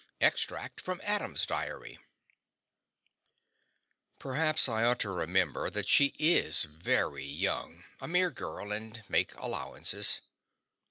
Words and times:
EXTRACT 0.19 0.81
FROM 0.81 0.99
ADAM'S 1.03 1.45
DIARY 1.45 1.99
Perhaps 4.17 4.67
I 4.67 4.83
ought 4.83 4.97
to 5.01 5.11
remember 5.11 5.69
that 5.69 5.87
she 5.87 6.15
is 6.17 6.63
very 6.63 7.23
young, 7.23 7.83
a 7.99 8.07
mere 8.07 8.31
girl 8.31 8.71
and 8.71 9.03
make 9.07 9.35
allowances. 9.35 10.19